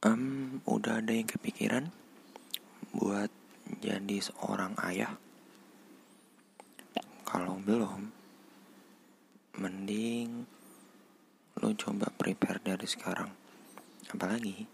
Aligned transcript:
Um, 0.00 0.64
udah 0.64 1.04
ada 1.04 1.12
yang 1.12 1.28
kepikiran 1.28 1.92
buat 2.96 3.28
jadi 3.84 4.16
seorang 4.16 4.72
ayah? 4.88 5.12
Kalau 7.28 7.60
belum, 7.60 8.08
mending 9.60 10.48
lo 11.60 11.76
coba 11.76 12.08
prepare 12.16 12.64
dari 12.64 12.88
sekarang. 12.88 13.28
Apalagi 14.08 14.64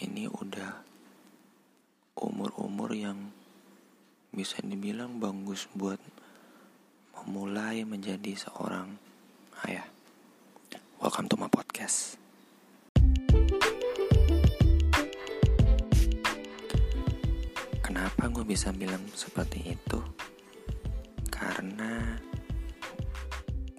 ini 0.00 0.24
udah 0.24 0.72
umur-umur 2.16 2.96
yang 2.96 3.28
bisa 4.32 4.64
dibilang 4.64 5.20
bagus 5.20 5.68
buat 5.76 6.00
memulai 7.12 7.84
menjadi 7.84 8.32
seorang 8.40 8.96
ayah. 9.68 9.84
Welcome 10.96 11.28
to 11.28 11.36
my 11.36 11.52
podcast. 11.52 12.25
Kenapa 18.26 18.42
gue 18.42 18.58
bisa 18.58 18.74
bilang 18.74 19.06
seperti 19.14 19.70
itu? 19.70 20.02
Karena 21.30 22.18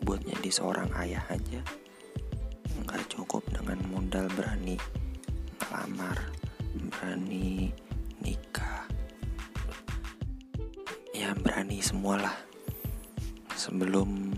buat 0.08 0.24
jadi 0.24 0.48
seorang 0.48 0.88
ayah 1.04 1.20
aja 1.28 1.60
nggak 2.80 3.12
cukup 3.12 3.44
dengan 3.52 3.76
modal 3.92 4.24
berani 4.32 4.80
ngelamar, 5.60 6.32
berani 6.80 7.76
nikah, 8.24 8.88
ya 11.12 11.36
berani 11.36 11.84
semualah 11.84 12.40
sebelum 13.52 14.32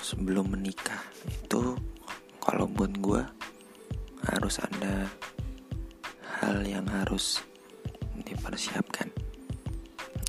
sebelum 0.00 0.56
menikah 0.56 1.04
itu 1.28 1.76
kalau 2.40 2.64
buat 2.64 2.96
gue 2.96 3.20
harus 4.24 4.56
ada 4.56 5.04
hal 6.40 6.64
yang 6.64 6.88
harus 6.88 7.44
dipersiapkan 8.52 9.08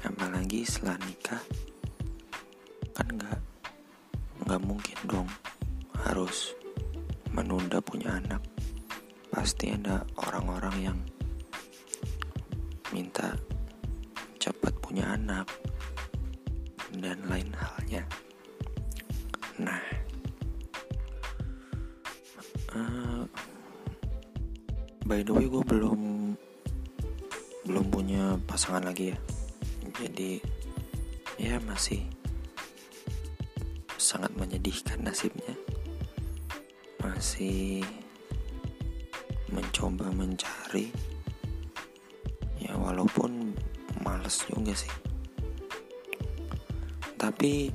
apalagi 0.07 0.63
setelah 0.63 0.95
nikah 1.03 1.43
kan 2.95 3.03
nggak 3.19 3.39
nggak 4.47 4.61
mungkin 4.63 4.97
dong 5.03 5.27
harus 6.07 6.55
menunda 7.35 7.83
punya 7.83 8.15
anak. 8.15 8.39
Pasti 9.27 9.75
ada 9.75 10.07
orang-orang 10.15 10.75
yang 10.80 10.99
minta 12.95 13.35
cepat 14.39 14.71
punya 14.80 15.19
anak 15.19 15.43
dan 16.95 17.19
lain 17.27 17.52
halnya. 17.59 18.08
Nah 19.59 19.83
uh, 22.71 23.27
by 25.03 25.19
the 25.27 25.35
way 25.35 25.52
gue 25.52 25.63
belum 25.67 26.22
belum 27.64 27.86
punya 27.88 28.36
pasangan 28.44 28.83
lagi 28.83 29.16
ya. 29.16 29.17
Jadi 30.03 30.42
ya 31.39 31.56
masih 31.64 32.03
sangat 33.95 34.36
menyedihkan 34.36 35.00
nasibnya. 35.00 35.55
Masih 37.00 37.83
mencoba 39.47 40.11
mencari. 40.11 40.92
Ya 42.59 42.75
walaupun 42.75 43.55
males 44.03 44.44
juga 44.48 44.75
sih. 44.75 44.92
Tapi 47.16 47.72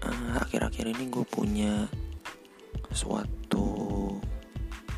eh, 0.00 0.32
akhir-akhir 0.40 0.86
uh, 0.88 0.92
ini 0.96 1.04
gue 1.12 1.24
punya 1.28 1.84
suatu 2.96 3.68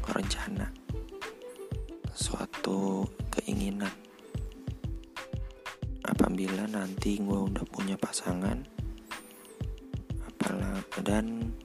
rencana 0.06 0.81
suatu 2.12 3.08
keinginan. 3.32 3.92
Apabila 6.04 6.68
nanti 6.68 7.16
gue 7.16 7.38
udah 7.48 7.64
punya 7.72 7.96
pasangan 7.96 8.60
apalah 10.28 10.84
dan 11.00 11.56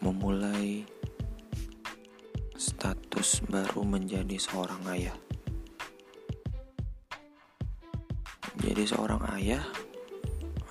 memulai 0.00 0.88
status 2.56 3.44
baru 3.52 3.84
menjadi 3.84 4.40
seorang 4.40 4.80
ayah. 4.96 5.16
Jadi 8.60 8.82
seorang 8.84 9.20
ayah 9.36 9.64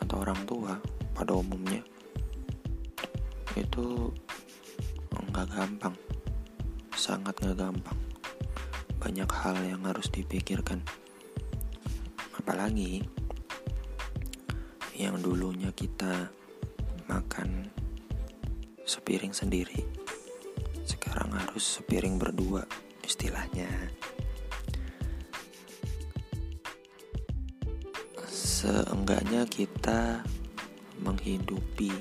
atau 0.02 0.26
orang 0.26 0.42
tua 0.50 0.74
pada 1.14 1.38
umumnya 1.38 1.82
itu 3.54 4.10
nggak 5.30 5.48
gampang 5.52 5.96
sangat 6.96 7.36
nggak 7.42 7.58
gampang 7.60 8.09
banyak 9.00 9.32
hal 9.32 9.56
yang 9.64 9.88
harus 9.88 10.12
dipikirkan. 10.12 10.84
Apalagi 12.36 13.04
yang 15.00 15.16
dulunya 15.24 15.72
kita 15.72 16.28
makan 17.08 17.72
sepiring 18.84 19.32
sendiri 19.32 19.80
sekarang 20.84 21.32
harus 21.32 21.80
sepiring 21.80 22.20
berdua 22.20 22.66
istilahnya. 23.06 23.70
Seenggaknya 28.28 29.48
kita 29.48 30.26
menghidupi 31.00 31.96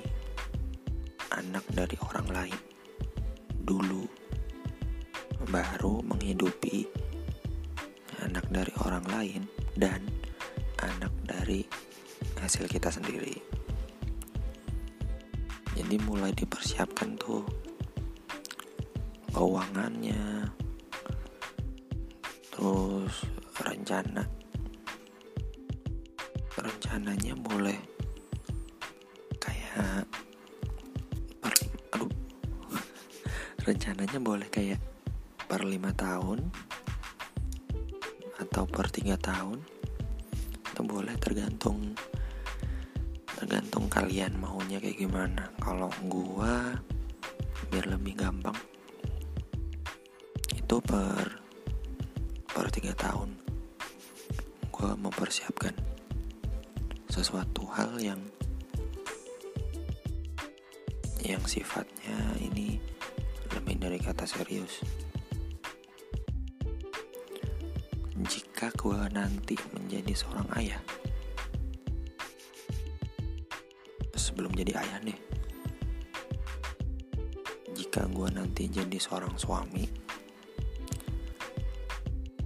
anak 1.30 1.62
dari 1.70 1.94
orang 2.02 2.28
lain. 2.32 2.60
Dulu 3.62 4.07
baru 5.48 6.04
menghidupi 6.04 6.84
anak 8.20 8.44
dari 8.52 8.72
orang 8.84 9.04
lain 9.08 9.42
dan 9.80 10.04
anak 10.84 11.12
dari 11.24 11.64
hasil 12.36 12.68
kita 12.68 12.92
sendiri. 12.92 13.32
Jadi 15.72 15.96
mulai 16.04 16.34
dipersiapkan 16.34 17.16
tuh 17.16 17.46
keuangannya, 19.32 20.50
terus 22.52 23.14
rencana 23.62 24.26
rencananya 26.58 27.34
boleh 27.38 27.78
kayak 29.38 30.02
aduh 31.94 32.10
rencananya 33.66 34.18
boleh 34.18 34.48
kayak 34.50 34.82
per 35.58 35.66
lima 35.66 35.90
tahun 35.90 36.38
atau 38.38 38.62
per 38.62 38.94
tiga 38.94 39.18
tahun 39.18 39.58
itu 40.54 40.80
boleh 40.86 41.18
tergantung 41.18 41.98
tergantung 43.34 43.90
kalian 43.90 44.38
maunya 44.38 44.78
kayak 44.78 45.02
gimana. 45.02 45.50
Kalau 45.58 45.90
gua 46.06 46.78
biar 47.74 47.90
lebih 47.90 48.14
gampang 48.22 48.54
itu 50.54 50.78
per 50.78 51.42
per 52.46 52.70
tiga 52.70 52.94
tahun 52.94 53.34
gua 54.70 54.94
mempersiapkan 54.94 55.74
sesuatu 57.10 57.66
hal 57.74 57.98
yang 57.98 58.22
yang 61.18 61.42
sifatnya 61.50 62.14
ini 62.46 62.78
lebih 63.58 63.74
dari 63.74 63.98
kata 63.98 64.22
serius 64.22 64.86
jika 68.58 68.74
gue 68.74 68.98
nanti 69.14 69.54
menjadi 69.70 70.18
seorang 70.18 70.50
ayah. 70.58 70.82
Sebelum 74.18 74.50
jadi 74.50 74.82
ayah 74.82 74.98
nih. 75.06 75.14
Jika 77.70 78.10
gue 78.10 78.26
nanti 78.34 78.66
jadi 78.66 78.98
seorang 78.98 79.30
suami. 79.38 79.86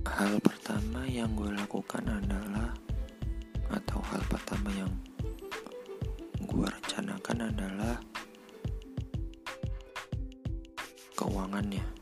Hal 0.05 0.37
pertama 0.45 1.09
yang 1.09 1.33
gue 1.33 1.49
lakukan 1.49 2.05
adalah 2.05 2.77
atau 3.73 4.05
hal 4.13 4.21
pertama 4.29 4.69
yang 4.77 4.93
gue 6.45 6.67
rencanakan 6.69 7.57
adalah 7.57 7.97
keuangannya 11.17 12.02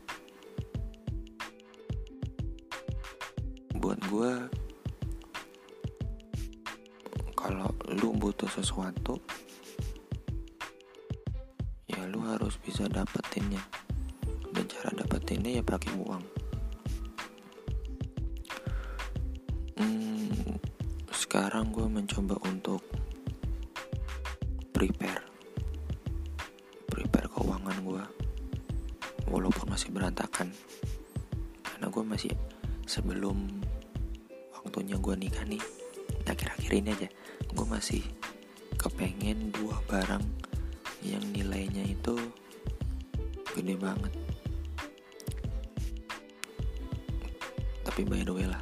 gue 4.11 4.33
kalau 7.31 7.71
lu 7.95 8.11
butuh 8.11 8.51
sesuatu 8.51 9.15
ya 11.87 12.03
lu 12.11 12.19
harus 12.27 12.59
bisa 12.59 12.91
dapetinnya. 12.91 13.63
Dan 14.51 14.67
cara 14.67 14.91
dapetinnya 14.99 15.59
ya 15.59 15.63
pakai 15.63 15.95
uang. 15.95 16.23
Hmm, 19.79 20.59
sekarang 21.15 21.71
gue 21.71 21.87
mencoba 21.87 22.35
untuk 22.51 22.83
prepare. 24.75 25.23
Prepare 26.91 27.31
keuangan 27.31 27.77
gue 27.79 28.03
walaupun 29.31 29.71
masih 29.71 29.95
berantakan. 29.95 30.51
Karena 31.63 31.87
gue 31.87 32.03
masih 32.03 32.35
sebelum 32.91 33.60
waktunya 34.81 34.97
gue 34.97 35.15
nikah 35.21 35.45
nih. 35.45 35.63
Akhir-akhir 36.25 36.71
ini 36.73 36.89
aja. 36.89 37.09
Gue 37.53 37.67
masih 37.69 38.01
kepengen 38.81 39.53
dua 39.53 39.77
barang 39.85 40.25
yang 41.05 41.21
nilainya 41.29 41.85
itu 41.85 42.17
gede 43.53 43.77
banget. 43.77 44.09
Tapi 47.85 48.01
by 48.09 48.25
the 48.25 48.33
way 48.33 48.49
lah 48.49 48.57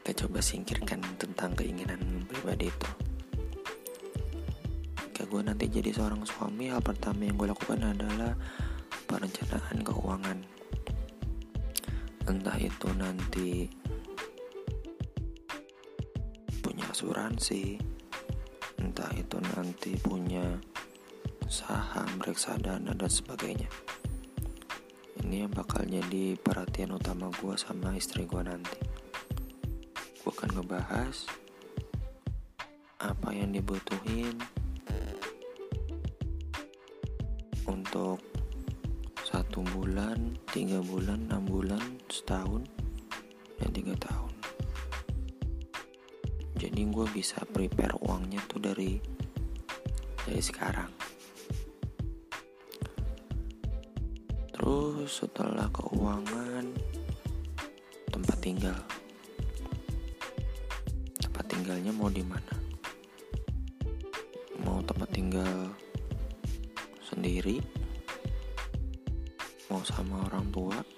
kita 0.00 0.24
coba 0.24 0.40
singkirkan 0.40 1.04
tentang 1.20 1.52
keinginan 1.52 2.00
pribadi 2.24 2.72
itu. 2.72 2.90
Jika 5.12 5.28
gue 5.28 5.42
nanti 5.44 5.68
jadi 5.68 5.92
seorang 5.92 6.24
suami 6.24 6.72
hal 6.72 6.80
pertama 6.80 7.28
yang 7.28 7.36
gue 7.36 7.52
lakukan 7.52 7.84
adalah 7.84 8.32
perencanaan 9.04 9.84
keuangan. 9.84 10.40
Entah 12.24 12.56
itu 12.56 12.88
nanti 12.96 13.68
asuransi. 17.08 17.80
Entah 18.76 19.08
itu 19.16 19.40
nanti 19.56 19.96
punya 19.96 20.44
saham 21.48 22.20
reksadana 22.20 22.92
dan 22.92 23.08
sebagainya. 23.08 23.64
Ini 25.24 25.48
yang 25.48 25.52
bakal 25.56 25.88
jadi 25.88 26.36
perhatian 26.36 26.92
utama 26.92 27.32
gue 27.40 27.56
sama 27.56 27.96
istri 27.96 28.28
gue 28.28 28.44
nanti. 28.44 28.76
Gue 30.20 30.28
akan 30.36 30.60
ngebahas 30.60 31.24
apa 33.00 33.32
yang 33.32 33.56
dibutuhin 33.56 34.36
untuk 37.64 38.20
satu 39.24 39.64
bulan, 39.72 40.36
tiga 40.52 40.84
bulan, 40.84 41.24
enam 41.24 41.48
bulan, 41.48 42.04
setahun, 42.12 42.68
dan 43.56 43.72
tiga 43.72 43.96
tahun. 43.96 44.17
Jadi 46.58 46.90
gue 46.90 47.06
bisa 47.14 47.38
prepare 47.46 47.94
uangnya 48.02 48.42
tuh 48.50 48.58
dari 48.58 48.98
dari 50.26 50.42
sekarang. 50.42 50.90
Terus 54.50 55.22
setelah 55.22 55.70
keuangan 55.70 56.66
tempat 58.10 58.38
tinggal. 58.42 58.74
Tempat 61.22 61.44
tinggalnya 61.46 61.94
mau 61.94 62.10
di 62.10 62.26
mana? 62.26 62.54
Mau 64.66 64.82
tempat 64.82 65.14
tinggal 65.14 65.70
sendiri? 67.06 67.62
Mau 69.70 69.86
sama 69.86 70.26
orang 70.26 70.50
tua? 70.50 70.97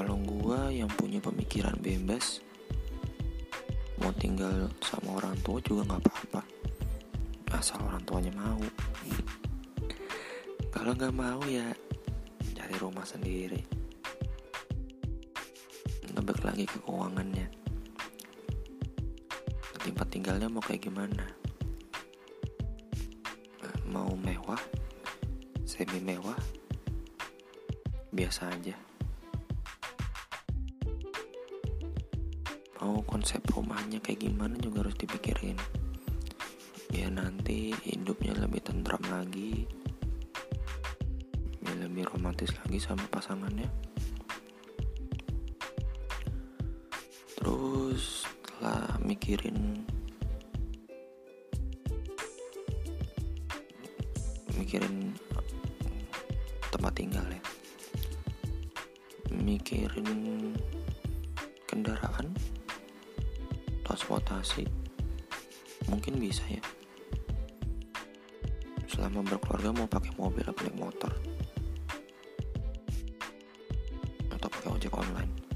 Kalau 0.00 0.16
gua 0.24 0.72
yang 0.72 0.88
punya 0.96 1.20
pemikiran 1.20 1.76
bebas, 1.76 2.40
mau 4.00 4.08
tinggal 4.16 4.72
sama 4.80 5.20
orang 5.20 5.36
tua 5.44 5.60
juga 5.60 5.92
nggak 5.92 6.00
apa-apa, 6.00 6.40
asal 7.52 7.84
orang 7.84 8.00
tuanya 8.08 8.32
mau. 8.32 8.64
Kalau 10.72 10.96
nggak 10.96 11.12
mau 11.12 11.44
ya 11.44 11.68
cari 12.56 12.80
rumah 12.80 13.04
sendiri. 13.04 13.60
Ngebek 16.16 16.48
lagi 16.48 16.64
ke 16.64 16.80
keuangannya. 16.80 17.52
Tempat 19.84 20.08
tinggalnya 20.08 20.48
mau 20.48 20.64
kayak 20.64 20.88
gimana? 20.88 21.28
Mau 23.84 24.16
mewah, 24.16 24.64
semi 25.68 26.00
mewah, 26.00 26.40
biasa 28.16 28.48
aja. 28.48 28.88
Mau 32.80 33.04
konsep 33.04 33.44
rumahnya 33.52 34.00
kayak 34.00 34.24
gimana 34.24 34.56
juga 34.56 34.80
harus 34.80 34.96
dipikirin. 34.96 35.60
Biar 36.88 37.12
nanti 37.12 37.76
hidupnya 37.84 38.32
lebih 38.40 38.64
tentram 38.64 39.04
lagi, 39.12 39.68
biar 41.60 41.76
lebih 41.84 42.08
romantis 42.08 42.50
lagi 42.64 42.80
sama 42.80 43.04
pasangannya. 43.12 43.68
Terus 47.36 48.24
setelah 48.24 48.96
mikirin 49.04 49.84
mikirin 54.60 55.16
tempat 56.68 56.92
tinggal 56.92 57.24
ya 57.32 57.42
mikirin 59.32 60.52
kendaraan 61.64 62.36
transportasi. 63.90 64.70
Mungkin 65.90 66.22
bisa 66.22 66.46
ya. 66.46 66.62
Selama 68.86 69.26
berkeluarga 69.26 69.74
mau 69.74 69.90
pakai 69.90 70.14
mobil 70.14 70.46
atau 70.46 70.62
naik 70.62 70.78
motor. 70.78 71.10
Atau 74.30 74.46
pakai 74.46 74.68
ojek 74.78 74.94
online 74.94 75.49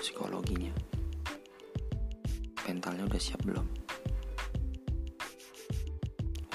psikologinya. 0.00 0.72
Mentalnya 2.64 3.04
udah 3.04 3.20
siap 3.20 3.44
belum? 3.44 3.68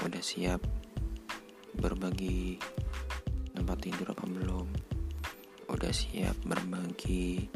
Udah 0.02 0.22
siap 0.22 0.58
berbagi 1.78 2.58
tempat 3.54 3.78
tidur 3.78 4.10
apa 4.10 4.26
belum? 4.26 4.66
Udah 5.70 5.92
siap 5.94 6.34
berbagi 6.42 7.46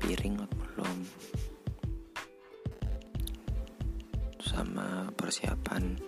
piring 0.00 0.40
atau 0.40 0.56
belum? 0.56 0.98
Sama 4.40 5.12
persiapan 5.12 6.00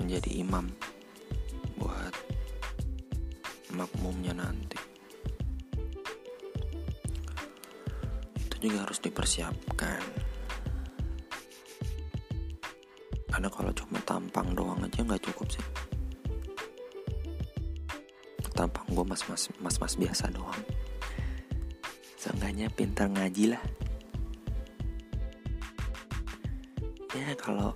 menjadi 0.00 0.40
imam 0.40 0.72
buat 1.76 2.14
makmumnya 3.76 4.32
nanti 4.32 4.79
juga 8.60 8.84
harus 8.84 9.00
dipersiapkan. 9.00 10.04
Karena 13.32 13.48
kalau 13.48 13.72
cuma 13.72 13.98
tampang 14.04 14.52
doang 14.52 14.84
aja 14.84 15.00
nggak 15.00 15.24
cukup 15.24 15.48
sih. 15.48 15.66
Tampang 18.52 18.84
gue 18.92 19.04
mas 19.08 19.24
mas 19.24 19.48
mas 19.64 19.76
mas 19.80 19.94
biasa 19.96 20.28
doang. 20.28 20.60
Seenggaknya 22.20 22.68
pintar 22.68 23.08
ngaji 23.08 23.56
lah. 23.56 23.62
Ya 27.16 27.32
kalau 27.40 27.72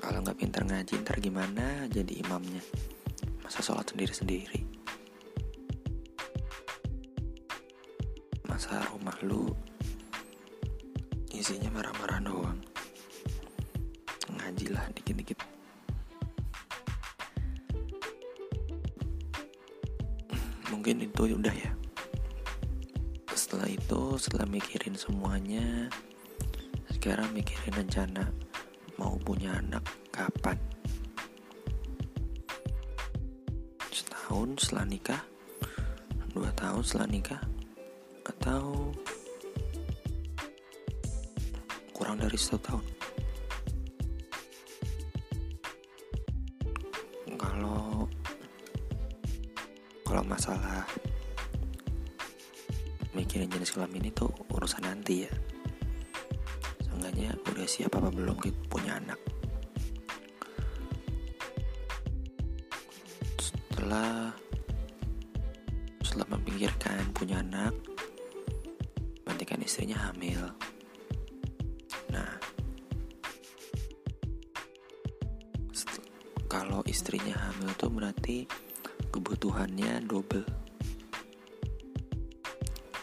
kalau 0.00 0.18
nggak 0.24 0.38
pintar 0.40 0.64
ngaji 0.64 1.04
ntar 1.04 1.20
gimana 1.20 1.84
jadi 1.92 2.24
imamnya? 2.24 2.64
Masa 3.44 3.60
sholat 3.60 3.92
sendiri 3.92 4.16
sendiri 4.16 4.67
lu. 9.24 9.50
Isinya 11.34 11.70
marah-marah 11.70 12.20
doang. 12.22 12.58
Ngaji 14.30 14.66
lah 14.70 14.84
dikit-dikit. 14.94 15.38
Mungkin 20.68 21.06
itu 21.06 21.22
udah 21.34 21.54
ya. 21.54 21.72
Setelah 23.32 23.70
itu 23.70 24.20
setelah 24.20 24.46
mikirin 24.50 24.98
semuanya 24.98 25.88
sekarang 26.92 27.30
mikirin 27.32 27.72
rencana 27.72 28.28
mau 28.98 29.14
punya 29.22 29.54
anak 29.56 29.86
kapan? 30.10 30.58
Setahun 33.88 34.58
setelah 34.60 34.84
nikah? 34.84 35.22
Dua 36.34 36.50
tahun 36.58 36.82
setelah 36.84 37.08
nikah? 37.08 37.42
Atau 38.26 38.92
kurang 41.98 42.14
dari 42.22 42.38
satu 42.38 42.62
tahun. 42.62 42.84
Kalau 47.34 48.06
kalau 50.06 50.22
masalah 50.22 50.86
mikirin 53.10 53.50
jenis 53.50 53.74
kelamin 53.74 54.14
itu 54.14 54.30
urusan 54.54 54.86
nanti 54.86 55.26
ya. 55.26 55.32
Seenggaknya 56.86 57.34
udah 57.50 57.66
siap 57.66 57.98
apa 57.98 58.14
belum 58.14 58.38
kita 58.38 58.62
punya 58.70 59.02
anak. 59.02 59.18
Setelah 63.42 64.30
setelah 66.06 66.38
memikirkan 66.38 67.10
punya 67.10 67.42
anak 67.42 67.74
berarti 69.26 69.44
kan 69.44 69.60
istrinya 69.60 69.98
hamil 70.08 70.40
tuh 77.78 77.94
berarti 77.94 78.42
kebutuhannya 79.14 80.02
double. 80.02 80.42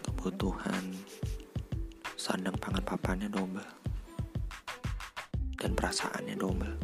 Kebutuhan 0.03 0.91
sandang 2.19 2.59
pangan 2.59 2.83
papannya 2.83 3.31
double. 3.31 3.63
Dan 5.55 5.71
perasaannya 5.79 6.35
double. 6.35 6.75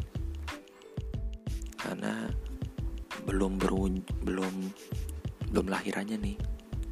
Karena 1.76 2.32
belum 3.28 3.60
berun 3.60 4.00
belum 4.24 4.54
belum 5.52 5.66
lahirannya 5.68 6.16
nih. 6.16 6.36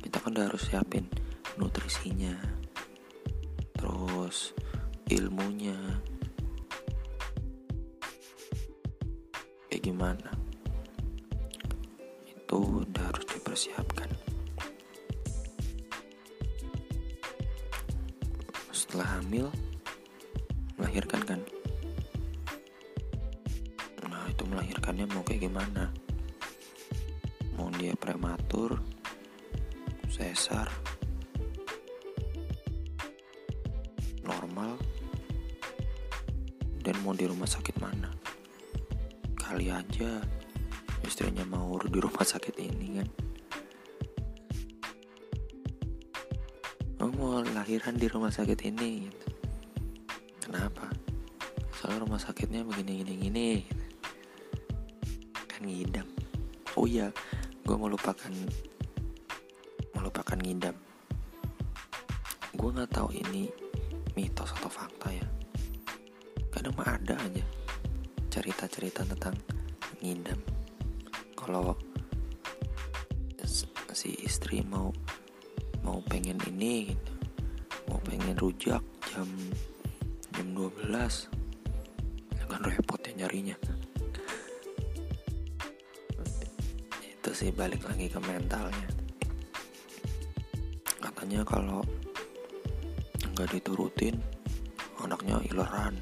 Kita 0.04 0.20
kan 0.20 0.36
udah 0.36 0.52
harus 0.52 0.68
siapin 0.68 1.08
nutrisinya 1.56 2.36
terus 3.72 4.52
ilmunya. 5.08 5.80
Kayak 9.72 9.80
gimana 9.80 10.49
itu 12.50 12.82
udah 12.82 13.14
harus 13.14 13.26
dipersiapkan. 13.30 14.10
Setelah 18.74 19.22
hamil 19.22 19.54
melahirkan 20.74 21.22
kan 21.22 21.40
istrinya 41.04 41.44
mau 41.48 41.76
di 41.80 41.98
rumah 41.98 42.24
sakit 42.24 42.54
ini 42.60 42.86
kan? 43.00 43.08
Oh 47.00 47.10
mau 47.16 47.40
lahiran 47.40 47.96
di 47.96 48.06
rumah 48.12 48.28
sakit 48.28 48.60
ini 48.68 49.08
gitu. 49.08 49.26
kenapa? 50.44 50.92
Soalnya 51.72 52.04
rumah 52.04 52.20
sakitnya 52.20 52.60
begini 52.60 53.00
gini 53.00 53.12
gini 53.16 53.48
gitu. 53.64 53.84
kan 55.48 55.62
ngidam. 55.64 56.08
Oh 56.76 56.84
iya 56.84 57.08
gue 57.64 57.76
melupakan 57.76 58.32
melupakan 59.96 60.36
ngidam. 60.36 60.76
Gue 62.52 62.68
nggak 62.68 62.92
tahu 62.92 63.16
ini 63.16 63.48
mitos 64.12 64.52
atau 64.60 64.68
fakta 64.68 65.08
ya. 65.08 65.26
Kadang 66.52 66.76
mah 66.76 67.00
ada 67.00 67.16
aja 67.16 67.44
cerita-cerita 68.28 69.08
tentang 69.08 69.34
ngidam 70.04 70.59
kalau 71.50 71.74
si 73.90 74.14
istri 74.22 74.62
mau 74.62 74.94
mau 75.82 75.98
pengen 76.06 76.38
ini 76.46 76.94
gitu. 76.94 77.12
Mau 77.90 77.98
pengen 78.06 78.38
rujak 78.38 78.78
jam 79.10 79.26
jam 80.30 80.46
12 80.54 80.94
ya 82.38 82.44
kan 82.46 82.62
repot 82.62 83.02
ya 83.02 83.26
nyarinya. 83.26 83.58
Itu 87.02 87.34
sih 87.34 87.50
balik 87.50 87.82
lagi 87.82 88.06
ke 88.06 88.22
mentalnya. 88.22 88.86
Katanya 91.02 91.42
kalau 91.42 91.82
nggak 93.34 93.58
diturutin 93.58 94.22
anaknya 95.02 95.42
ileran 95.50 95.98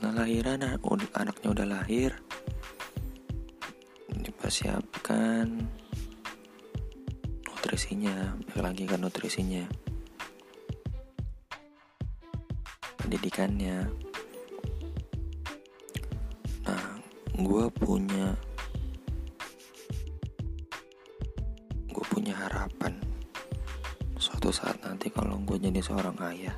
setelah 0.00 0.24
lahiran 0.24 0.64
anaknya 1.12 1.48
udah 1.52 1.66
lahir. 1.76 2.16
Dipersiapkan 4.08 5.44
nutrisinya 7.44 8.32
lagi 8.64 8.88
kan 8.88 9.04
nutrisinya. 9.04 9.68
Pendidikannya. 12.96 13.92
Nah 16.64 16.88
gue 17.36 17.64
punya 17.68 18.32
gue 21.92 22.04
punya 22.08 22.32
harapan. 22.40 22.96
Suatu 24.16 24.48
saat 24.48 24.80
nanti 24.80 25.12
kalau 25.12 25.36
gue 25.44 25.60
jadi 25.60 25.84
seorang 25.84 26.16
ayah 26.32 26.56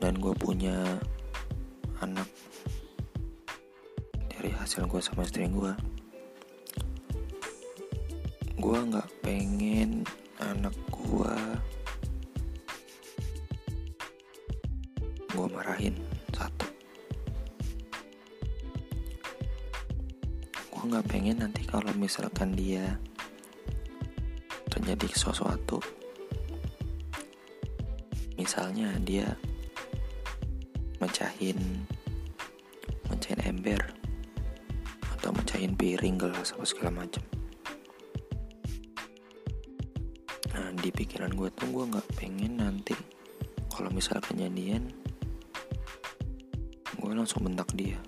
dan 0.00 0.16
gue 0.16 0.32
punya 0.40 1.04
anak. 2.04 2.28
Dari 4.28 4.52
hasil 4.52 4.84
gue 4.84 5.00
sama 5.00 5.24
istri 5.24 5.48
gue 5.48 5.72
gue 8.64 8.78
nggak 8.80 9.10
pengen 9.20 10.08
anak 10.40 10.72
gue 10.88 11.36
gue 15.34 15.46
marahin 15.52 15.96
satu. 16.32 16.64
Gue 20.72 20.84
nggak 20.86 21.06
pengen 21.10 21.44
nanti 21.44 21.66
kalau 21.68 21.92
misalkan 21.98 22.56
dia 22.56 22.96
terjadi 24.72 25.12
sesuatu. 25.12 25.82
Misalnya 28.40 28.96
dia 29.02 29.34
mecahin 31.04 31.84
ember 33.44 33.80
atau 35.16 35.30
mecahin 35.32 35.76
piring 35.76 36.16
gelas 36.16 36.56
apa 36.56 36.64
segala 36.64 37.04
macam 37.04 37.22
nah 40.50 40.72
di 40.74 40.90
pikiran 40.90 41.32
gue 41.32 41.48
tuh 41.54 41.68
gue 41.70 41.84
nggak 41.92 42.08
pengen 42.18 42.58
nanti 42.58 42.96
kalau 43.70 43.90
misal 43.90 44.18
kejadian 44.22 44.90
gue 47.04 47.12
langsung 47.12 47.44
bentak 47.44 47.68
dia. 47.76 48.00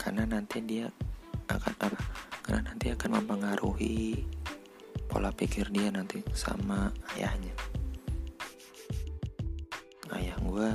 Karena 0.00 0.24
nanti 0.24 0.64
dia 0.64 0.88
akan 1.52 1.74
apa? 1.76 2.00
Karena 2.40 2.72
nanti 2.72 2.88
akan 2.88 3.20
mempengaruhi 3.20 4.24
pola 5.12 5.28
pikir 5.28 5.68
dia 5.68 5.92
nanti 5.92 6.24
sama 6.32 6.88
ayahnya. 7.12 7.52
ayah 7.52 7.69
gue 10.50 10.70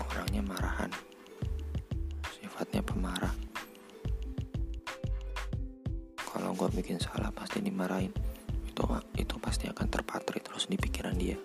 orangnya 0.00 0.40
marahan. 0.48 0.88
Sifatnya 2.32 2.80
pemarah. 2.80 3.34
Kalau 6.16 6.56
gue 6.56 6.68
bikin 6.80 6.96
salah 6.96 7.28
pasti 7.36 7.60
dimarahin. 7.60 8.16
Itu 8.64 8.88
itu 9.20 9.36
pasti 9.36 9.68
akan 9.68 9.92
terpatri 9.92 10.40
terus 10.40 10.72
di 10.72 10.80
pikiran 10.80 11.20
dia. 11.20 11.36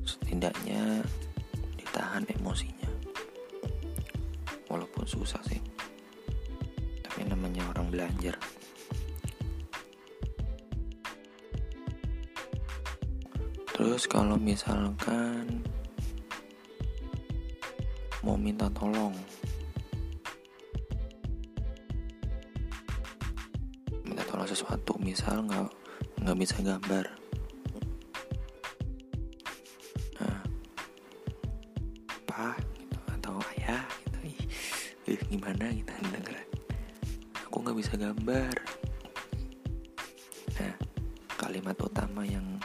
Setidaknya 0.00 1.04
ditahan 1.76 2.24
emosinya. 2.40 2.88
Walaupun 4.72 5.04
susah 5.04 5.44
sih. 5.44 5.60
Tapi 7.04 7.28
namanya 7.28 7.68
orang 7.68 7.92
belajar 7.92 8.40
terus 13.80 14.04
kalau 14.04 14.36
misalkan 14.36 15.64
mau 18.20 18.36
minta 18.36 18.68
tolong 18.76 19.16
kalau 24.40 24.56
sesuatu 24.56 24.96
misal 24.96 25.44
nggak 25.44 25.68
nggak 26.24 26.38
bisa 26.40 26.56
gambar. 26.64 27.04
Nah 30.16 30.40
apa 32.08 32.56
gitu 32.80 33.00
atau 33.20 33.36
ayah 33.52 33.84
gitu 34.00 34.18
ih 35.12 35.20
gimana 35.28 35.68
gitu 35.76 35.92
denger. 36.16 36.40
Aku 37.44 37.60
nggak 37.60 37.76
bisa 37.76 38.00
gambar. 38.00 38.54
Nah 40.56 40.74
kalimat 41.36 41.76
utama 41.76 42.24
yang 42.24 42.60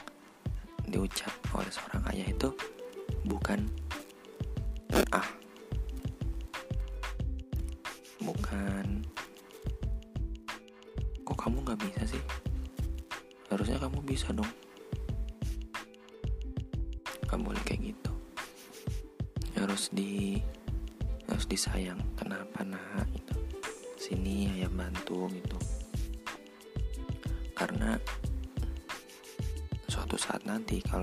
diucap 0.90 1.32
oleh 1.54 1.70
seorang 1.70 2.04
ayah 2.14 2.28
itu 2.30 2.50
bukan 3.26 3.66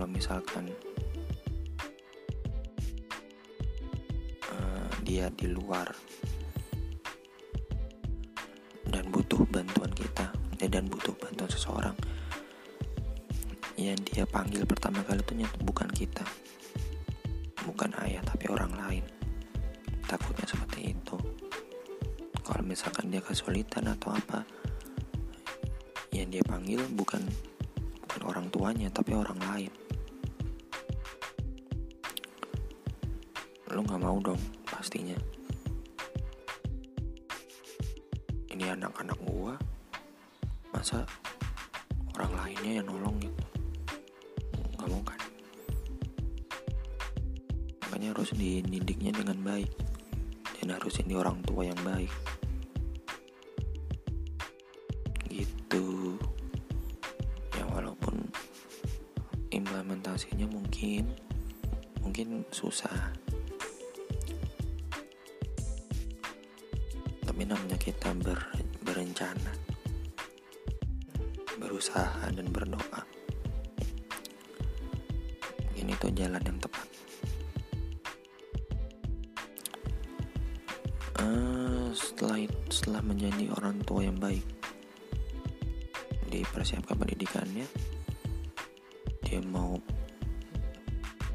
kalau 0.03 0.19
misalkan 0.19 0.67
uh, 4.51 4.91
dia 5.07 5.31
di 5.31 5.47
luar 5.47 5.87
dan 8.91 9.07
butuh 9.15 9.47
bantuan 9.47 9.95
kita 9.95 10.27
eh, 10.59 10.67
dan 10.67 10.91
butuh 10.91 11.15
bantuan 11.23 11.47
seseorang 11.47 11.95
yang 13.79 13.95
dia 14.03 14.27
panggil 14.27 14.67
pertama 14.67 15.07
kali 15.07 15.23
itu 15.23 15.47
bukan 15.63 15.87
kita. 15.95 16.27
Bukan 17.63 17.95
ayah 18.03 18.27
tapi 18.27 18.51
orang 18.51 18.75
lain. 18.75 19.07
Takutnya 20.11 20.51
seperti 20.51 20.99
itu. 20.99 21.15
Kalau 22.43 22.67
misalkan 22.67 23.07
dia 23.07 23.23
kesulitan 23.23 23.87
atau 23.87 24.19
apa 24.19 24.43
yang 26.11 26.27
dia 26.27 26.43
panggil 26.43 26.83
bukan 26.91 27.23
bukan 28.03 28.21
orang 28.27 28.47
tuanya 28.51 28.91
tapi 28.91 29.15
orang 29.15 29.39
lain 29.39 29.71
nggak 33.93 34.09
mau 34.09 34.17
dong 34.25 34.41
pastinya. 34.65 35.13
Ini 38.49 38.73
anak-anak 38.73 39.21
gua 39.21 39.53
masa 40.73 41.05
orang 42.17 42.33
lainnya 42.41 42.81
yang 42.81 42.89
nolong 42.89 43.21
gitu? 43.21 43.45
Nggak 44.81 44.89
mau 44.89 45.03
kan? 45.05 45.21
Makanya 47.85 48.17
harus 48.17 48.33
dididiknya 48.33 49.13
dengan 49.13 49.37
baik 49.45 49.69
dan 50.57 50.73
harus 50.73 50.97
ini 51.05 51.13
orang 51.13 51.45
tua 51.45 51.69
yang 51.69 51.77
baik. 51.85 52.09
Gitu. 55.29 56.17
Ya 57.61 57.69
walaupun 57.69 58.25
implementasinya 59.53 60.49
mungkin 60.49 61.13
mungkin 62.01 62.49
susah 62.49 63.21
uh, 81.23 81.89
setelah 81.95 82.43
setelah 82.67 83.01
menjadi 83.07 83.55
orang 83.55 83.79
tua 83.87 84.03
yang 84.03 84.19
baik 84.19 84.43
dipersiapkan 86.27 86.97
pendidikannya 86.99 87.69
dia 89.23 89.41
mau 89.47 89.79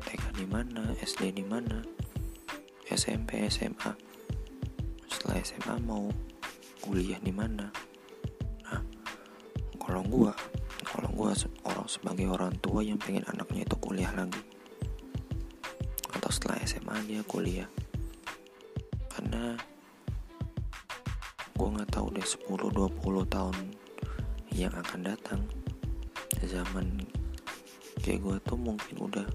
TK 0.04 0.24
di 0.36 0.46
mana 0.46 0.92
SD 1.00 1.32
di 1.38 1.46
mana 1.48 1.80
SMP 2.88 3.44
SMA 3.48 3.92
setelah 5.12 5.38
SMA 5.44 5.76
mau 5.84 6.08
kuliah 6.80 7.20
di 7.20 7.36
mana. 7.36 7.68
Nah 8.64 8.82
kalau 9.76 10.00
gua 10.08 10.32
kalau 10.88 11.12
gua 11.12 11.36
orang 11.68 11.88
sebagai 11.92 12.32
orang 12.32 12.56
tua 12.64 12.80
yang 12.80 12.96
pengen 12.96 13.28
anaknya 13.28 13.68
itu 13.68 13.76
kuliah 13.76 14.08
lagi 14.16 14.40
atau 16.16 16.32
setelah 16.32 16.64
SMA 16.64 16.96
dia 17.12 17.22
kuliah. 17.28 17.68
Karena 19.12 19.60
tahu 21.98 22.14
deh 22.14 22.30
10-20 22.94 23.26
tahun 23.26 23.58
yang 24.54 24.70
akan 24.70 25.02
datang. 25.02 25.42
Zaman 26.46 27.02
kayak 28.06 28.22
gue 28.22 28.38
tuh 28.46 28.54
mungkin 28.54 29.02
udah 29.02 29.26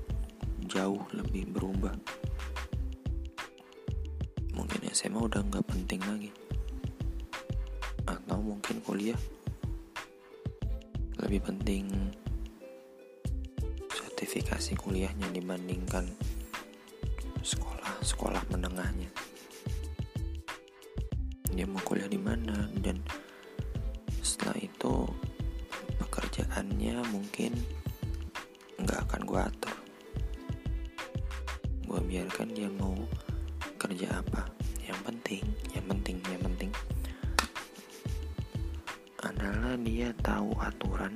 jauh 0.71 1.03
lebih 1.11 1.51
berubah. 1.51 1.91
Mungkin 4.55 4.79
SMA 4.95 5.27
udah 5.27 5.43
nggak 5.43 5.67
penting 5.67 6.07
lagi. 6.07 6.31
Atau 8.07 8.39
mungkin 8.39 8.79
kuliah 8.87 9.19
lebih 11.19 11.43
penting 11.43 11.91
sertifikasi 13.91 14.79
kuliahnya 14.79 15.27
dibandingkan 15.35 16.07
sekolah 17.43 17.99
sekolah 18.07 18.43
menengahnya 18.55 19.11
dia 21.63 21.71
mau 21.71 21.79
kuliah 21.87 22.11
di 22.11 22.19
mana. 22.19 22.67
Dan 22.75 22.99
setelah 24.19 24.59
itu 24.59 25.07
pekerjaannya 26.03 26.99
mungkin 27.15 27.55
nggak 28.83 28.99
akan 29.07 29.23
gue 29.23 29.39
atur. 29.39 29.77
Gue 31.87 32.03
biarkan 32.03 32.51
dia 32.51 32.67
mau 32.67 32.99
kerja 33.79 34.11
apa. 34.11 34.51
Yang 34.83 35.01
penting 35.07 35.45
yang 35.71 35.87
penting 35.87 36.19
yang 36.27 36.43
penting. 36.51 36.71
Adalah 39.23 39.79
dia 39.87 40.11
tahu 40.19 40.51
aturan 40.59 41.15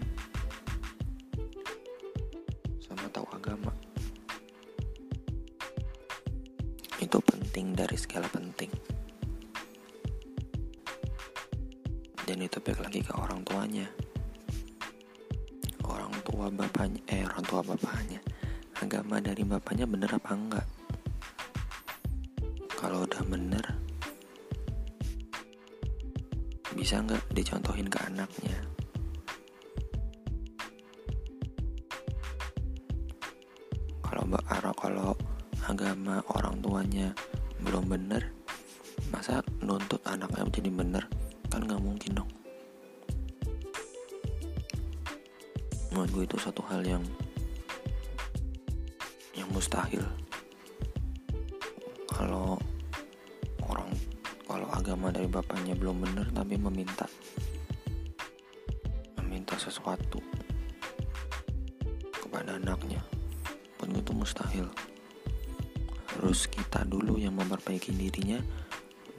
tuanya 13.66 13.90
orang 15.82 16.14
tua 16.22 16.46
bapaknya 16.54 17.02
eh 17.10 17.26
orang 17.26 17.42
tua 17.50 17.66
bapaknya. 17.66 18.22
Agama 18.78 19.18
dari 19.18 19.42
bapaknya 19.42 19.90
bener 19.90 20.06
apa 20.06 20.30
enggak? 20.38 20.66
Kalau 22.78 23.02
udah 23.02 23.22
bener 23.26 23.66
bisa 26.78 27.02
nggak 27.02 27.18
dicontohin 27.34 27.90
ke 27.90 27.98
anaknya? 28.06 28.54
Kalau 33.98 34.22
kalau 34.78 35.10
agama 35.66 36.22
orang 36.38 36.54
tuanya 36.62 37.10
belum 37.66 37.90
bener 37.90 38.30
masa 39.10 39.42
nuntut 39.58 39.98
anaknya 40.06 40.46
menjadi 40.46 40.70
bener? 40.70 41.02
Kan 41.50 41.66
nggak 41.66 41.82
mungkin 41.82 42.22
dong 42.22 42.35
menurut 45.96 46.12
gue 46.12 46.24
itu 46.28 46.36
satu 46.36 46.60
hal 46.68 46.84
yang 46.84 47.00
yang 49.32 49.48
mustahil. 49.48 50.04
Kalau 52.12 52.60
orang 53.64 53.88
kalau 54.44 54.68
agama 54.76 55.08
dari 55.08 55.24
bapaknya 55.24 55.72
belum 55.72 56.04
benar 56.04 56.28
tapi 56.36 56.60
meminta 56.60 57.08
meminta 59.24 59.56
sesuatu 59.56 60.20
kepada 62.12 62.60
anaknya 62.60 63.00
pun 63.80 63.88
itu 63.96 64.12
mustahil. 64.12 64.68
Harus 66.12 66.44
kita 66.44 66.84
dulu 66.84 67.16
yang 67.16 67.40
memperbaiki 67.40 67.96
dirinya 67.96 68.36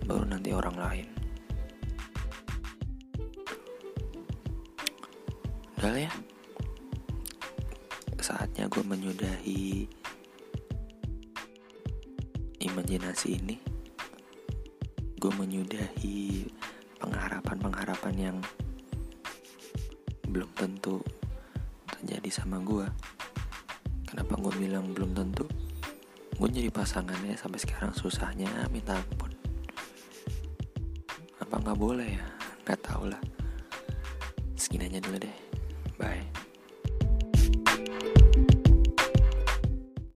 baru 0.06 0.30
nanti 0.30 0.54
orang 0.54 0.78
lain. 0.78 1.08
Udah 5.82 5.98
ya 5.98 6.14
gue 8.78 8.86
menyudahi 8.86 9.90
imajinasi 12.62 13.42
ini. 13.42 13.58
Gue 15.18 15.34
menyudahi 15.34 16.46
pengharapan-pengharapan 17.02 18.14
yang 18.14 18.38
belum 20.30 20.46
tentu 20.54 21.02
terjadi 21.90 22.30
sama 22.30 22.62
gue 22.62 22.86
kenapa 24.06 24.38
gue 24.46 24.54
bilang 24.62 24.94
belum 24.94 25.18
tentu? 25.18 25.50
Gue 26.38 26.50
jadi 26.54 26.70
pasangannya 26.70 27.34
sampai 27.34 27.58
sekarang 27.58 27.98
susahnya 27.98 28.70
minta 28.70 28.94
ampun. 28.94 29.34
Apa 31.42 31.66
nggak 31.66 31.82
boleh 31.82 32.14
ya? 32.14 32.26
Nggak 32.62 32.78
tau 32.86 33.10
lah. 33.10 33.22
Segini 34.54 35.02
dulu 35.02 35.18
deh. 35.18 35.38
Bye 35.98 36.37